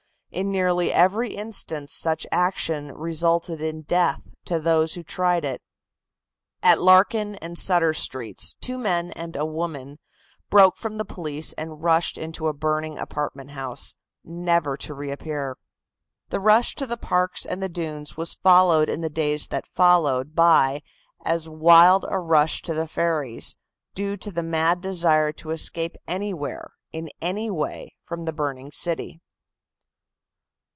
In 0.33 0.49
nearly 0.49 0.93
every 0.93 1.31
instance 1.33 1.91
such 1.91 2.25
action 2.31 2.93
resulted 2.93 3.59
in 3.59 3.81
death 3.81 4.21
to 4.45 4.61
those 4.61 4.93
who 4.93 5.03
tried 5.03 5.43
it. 5.43 5.61
At 6.63 6.79
Larkin 6.81 7.35
and 7.41 7.57
Sutter 7.59 7.93
Streets, 7.93 8.55
two 8.61 8.77
men 8.77 9.11
and 9.11 9.35
a 9.35 9.43
woman 9.45 9.99
broke 10.49 10.77
from 10.77 10.97
the 10.97 11.03
police 11.03 11.51
and 11.57 11.83
rushed 11.83 12.17
into 12.17 12.47
a 12.47 12.53
burning 12.53 12.97
apartment 12.97 13.51
house, 13.51 13.97
never 14.23 14.77
to 14.77 14.93
reappear. 14.93 15.57
The 16.29 16.39
rush 16.39 16.75
to 16.75 16.87
the 16.87 16.95
parks 16.95 17.45
and 17.45 17.61
the 17.61 17.67
dunes 17.67 18.15
was 18.15 18.33
followed 18.35 18.87
in 18.87 19.01
the 19.01 19.09
days 19.09 19.47
that 19.49 19.67
followed 19.67 20.33
by 20.33 20.81
as 21.25 21.49
wild 21.49 22.05
a 22.07 22.17
rush 22.19 22.61
to 22.61 22.73
the 22.73 22.87
ferries, 22.87 23.57
due 23.95 24.15
to 24.15 24.31
the 24.31 24.43
mad 24.43 24.79
desire 24.79 25.33
to 25.33 25.51
escape 25.51 25.97
anywhere, 26.07 26.71
in 26.93 27.09
any 27.19 27.49
way, 27.51 27.95
from 28.01 28.23
the 28.23 28.31
burning 28.33 28.71
city. 28.71 29.19